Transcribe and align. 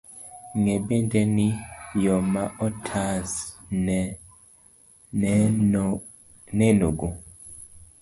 Ng'e 0.61 0.75
bende 0.87 1.21
ni, 1.35 1.47
yo 2.03 2.15
ma 2.33 2.43
otas 2.65 3.29
nenogo, 6.57 7.07